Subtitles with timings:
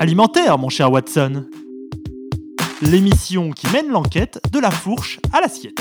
[0.00, 1.44] Alimentaire, mon cher Watson.
[2.82, 5.80] L'émission qui mène l'enquête de la fourche à l'assiette.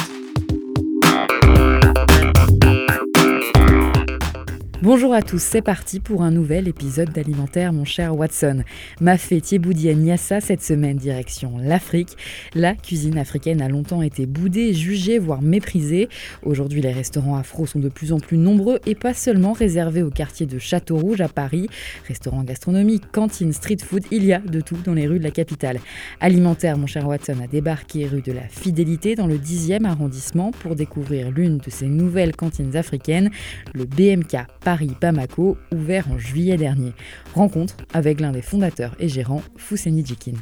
[4.87, 8.63] Bonjour à tous, c'est parti pour un nouvel épisode d'Alimentaire, mon cher Watson.
[9.01, 12.15] Mafé Thieboudia Niassa cette semaine, direction l'Afrique.
[12.55, 16.07] La cuisine africaine a longtemps été boudée, jugée, voire méprisée.
[16.41, 20.09] Aujourd'hui, les restaurants afro sont de plus en plus nombreux et pas seulement réservés au
[20.09, 21.67] quartier de Château-Rouge à Paris.
[22.07, 25.31] Restaurants gastronomiques, cantines, street food, il y a de tout dans les rues de la
[25.31, 25.81] capitale.
[26.21, 30.75] Alimentaire, mon cher Watson, a débarqué rue de la Fidélité dans le 10e arrondissement pour
[30.75, 33.31] découvrir l'une de ces nouvelles cantines africaines,
[33.73, 34.37] le BMK
[34.77, 36.93] Paris-Bamako, ouvert en juillet dernier.
[37.33, 40.33] Rencontre avec l'un des fondateurs et gérants, Fousseni Djikin.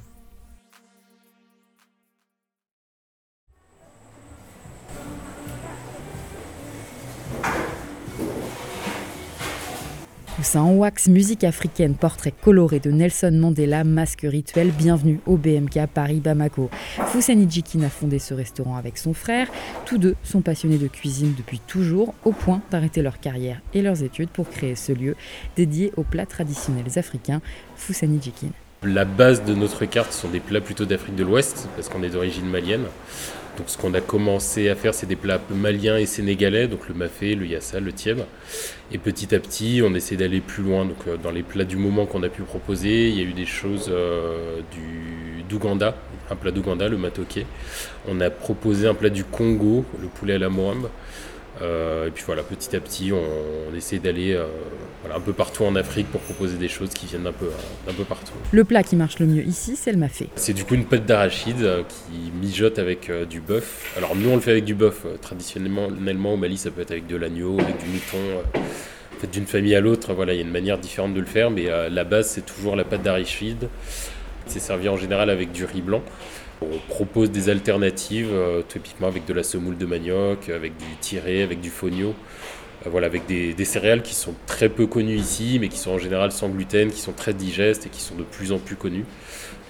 [10.54, 16.20] En wax, musique africaine, portrait coloré de Nelson Mandela, masque rituel, bienvenue au BMK Paris
[16.20, 16.70] Bamako.
[17.08, 19.48] Foussani Djikin a fondé ce restaurant avec son frère.
[19.86, 24.04] Tous deux sont passionnés de cuisine depuis toujours, au point d'arrêter leur carrière et leurs
[24.04, 25.16] études pour créer ce lieu
[25.56, 27.42] dédié aux plats traditionnels africains.
[27.76, 28.52] Foussani Djikin.
[28.84, 32.10] La base de notre carte sont des plats plutôt d'Afrique de l'Ouest, parce qu'on est
[32.10, 32.86] d'origine malienne.
[33.58, 36.94] Donc ce qu'on a commencé à faire, c'est des plats maliens et sénégalais, donc le
[36.94, 38.20] mafé, le yassa, le tieb.
[38.92, 40.86] Et petit à petit, on essaie d'aller plus loin.
[40.86, 43.34] Donc euh, dans les plats du moment qu'on a pu proposer, il y a eu
[43.34, 45.96] des choses euh, du d'Ouganda,
[46.30, 47.46] un plat d'Ouganda, le matoké.
[48.08, 50.90] On a proposé un plat du Congo, le poulet à la moambe.
[51.62, 54.46] Euh, et puis voilà, petit à petit, on, essaie d'aller euh,
[55.14, 57.50] un peu partout en Afrique pour proposer des choses qui viennent d'un peu,
[57.88, 58.34] d'un peu partout.
[58.52, 60.30] Le plat qui marche le mieux ici, c'est le mafé.
[60.36, 63.94] C'est du coup une pâte d'arachide euh, qui mijote avec du bœuf.
[63.98, 65.06] Alors nous, on le fait avec du bœuf.
[65.22, 68.42] traditionnellement, au Mali, ça peut être avec de l'agneau, avec du mouton.
[68.56, 71.26] En fait, d'une famille à l'autre, voilà, il y a une manière différente de le
[71.26, 73.70] faire, mais la base, c'est toujours la pâte d'arachide.
[74.48, 76.04] C'est servi en général avec du riz blanc.
[76.62, 81.44] On propose des alternatives, euh, typiquement avec de la semoule de manioc, avec du tiré,
[81.44, 82.16] avec du fonio,
[82.86, 85.92] euh, voilà, avec des, des, céréales qui sont très peu connues ici, mais qui sont
[85.92, 88.78] en général sans gluten, qui sont très digestes et qui sont de plus en plus
[88.78, 89.06] connues.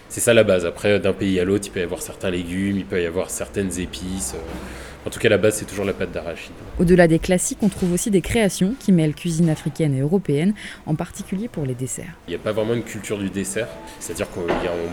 [0.09, 0.65] C'est ça la base.
[0.65, 3.29] Après, d'un pays à l'autre, il peut y avoir certains légumes, il peut y avoir
[3.29, 4.35] certaines épices.
[4.35, 6.53] Euh, en tout cas, la base, c'est toujours la pâte d'arachide.
[6.79, 10.55] Au-delà des classiques, on trouve aussi des créations qui mêlent cuisine africaine et européenne,
[10.87, 12.13] en particulier pour les desserts.
[12.27, 13.67] Il n'y a pas vraiment une culture du dessert,
[13.99, 14.47] c'est-à-dire qu'on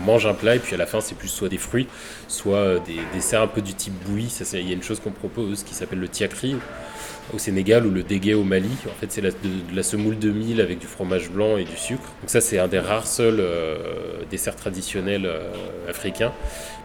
[0.05, 1.87] mange un plat et puis à la fin, c'est plus soit des fruits,
[2.27, 4.31] soit des desserts un peu du type bouilli.
[4.53, 6.57] Il y a une chose qu'on propose qui s'appelle le tiakri
[7.33, 8.69] au Sénégal ou le dégué au Mali.
[8.87, 9.31] En fait, c'est de,
[9.73, 12.13] la semoule de mil avec du fromage blanc et du sucre.
[12.21, 13.77] Donc ça, c'est un des rares seuls euh,
[14.29, 15.51] desserts traditionnels euh,
[15.89, 16.33] africains.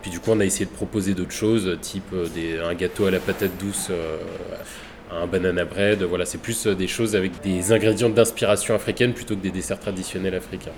[0.03, 3.11] Puis du coup, on a essayé de proposer d'autres choses, type euh, un gâteau à
[3.11, 3.91] la patate douce
[5.11, 6.03] un banana bread.
[6.03, 10.35] Voilà, c'est plus des choses avec des ingrédients d'inspiration africaine plutôt que des desserts traditionnels
[10.35, 10.73] africains.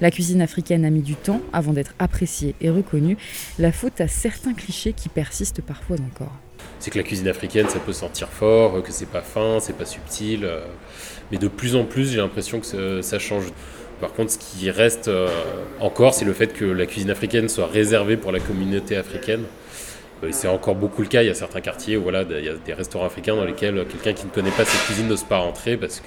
[0.00, 3.16] La cuisine africaine a mis du temps avant d'être appréciée et reconnue.
[3.58, 6.32] La faute à certains clichés qui persistent parfois encore
[6.78, 9.84] c'est que la cuisine africaine, ça peut sentir fort, que c'est pas fin, c'est pas
[9.84, 10.44] subtil.
[10.44, 10.60] Euh,
[11.30, 13.44] mais de plus en plus, j'ai l'impression que ça change.
[14.00, 15.28] Par contre, ce qui reste euh,
[15.80, 19.42] encore, c'est le fait que la cuisine africaine soit réservée pour la communauté africaine.
[20.22, 21.22] Euh, c'est encore beaucoup le cas.
[21.22, 23.84] Il y a certains quartiers où voilà, il y a des restaurants africains dans lesquels
[23.88, 26.00] quelqu'un qui ne connaît pas cette cuisine n'ose pas rentrer parce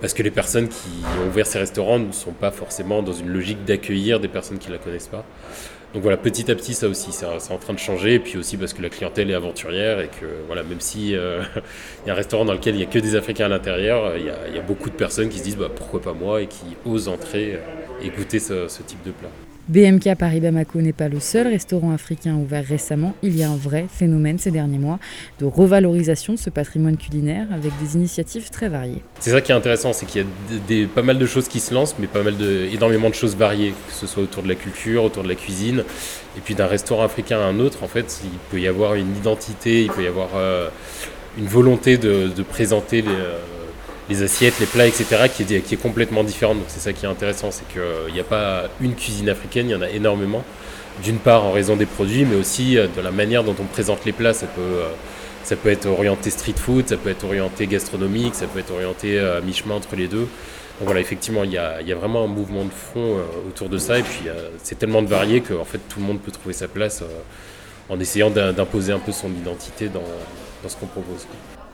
[0.00, 3.28] parce que les personnes qui ont ouvert ces restaurants ne sont pas forcément dans une
[3.28, 5.24] logique d'accueillir des personnes qui ne la connaissent pas.
[5.94, 8.14] Donc voilà, petit à petit, ça aussi, c'est en train de changer.
[8.14, 11.42] Et puis aussi parce que la clientèle est aventurière et que voilà, même si euh,
[12.04, 14.16] il y a un restaurant dans lequel il n'y a que des Africains à l'intérieur,
[14.16, 16.76] il y, a beaucoup de personnes qui se disent bah, pourquoi pas moi et qui
[16.84, 19.30] osent entrer euh, et goûter ce type de plat.
[19.68, 23.14] BMK Paris Bamako n'est pas le seul restaurant africain ouvert récemment.
[23.22, 24.98] Il y a un vrai phénomène ces derniers mois
[25.40, 29.02] de revalorisation de ce patrimoine culinaire avec des initiatives très variées.
[29.20, 30.24] C'est ça qui est intéressant, c'est qu'il
[30.70, 33.14] y a pas mal de choses qui se lancent, mais pas mal de, énormément de
[33.14, 35.84] choses variées, que ce soit autour de la culture, autour de la cuisine,
[36.38, 37.82] et puis d'un restaurant africain à un autre.
[37.82, 40.68] En fait, il peut y avoir une identité, il peut y avoir euh,
[41.36, 43.08] une volonté de, présenter les.
[43.08, 43.38] Euh,
[44.08, 46.58] les assiettes, les plats, etc., qui est, complètement différente.
[46.58, 49.72] Donc c'est ça qui est intéressant, c'est qu'il n'y a pas une cuisine africaine, il
[49.72, 50.42] y en a énormément.
[51.02, 54.04] D'une part en raison des produits, mais aussi euh, de la manière dont on présente
[54.04, 54.34] les plats.
[54.34, 54.88] Ça peut, euh,
[55.44, 59.18] ça peut être orienté street food, ça peut être orienté gastronomique, ça peut être orienté
[59.18, 60.26] à mi-chemin entre les deux.
[60.78, 63.98] Donc voilà, effectivement, il y a, vraiment un mouvement de fond euh, autour de ça.
[63.98, 64.22] Et puis
[64.62, 67.04] c'est tellement de varié que fait, tout le monde peut trouver sa place
[67.88, 71.26] en essayant d'imposer un peu son identité dans ce qu'on propose.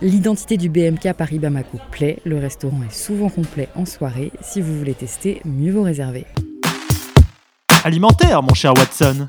[0.04, 4.32] L'identité du BMK Paris Bamako plaît, le restaurant est souvent complet en soirée.
[4.42, 6.26] Si vous voulez tester, mieux vaut réserver.
[7.84, 9.24] Alimentaire, mon cher Watson.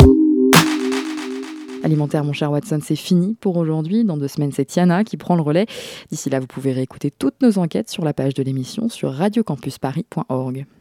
[1.81, 4.04] Alimentaire, mon cher Watson, c'est fini pour aujourd'hui.
[4.04, 5.66] Dans deux semaines, c'est Tiana qui prend le relais.
[6.12, 10.66] D'ici là, vous pouvez réécouter toutes nos enquêtes sur la page de l'émission sur radiocampusparis.org.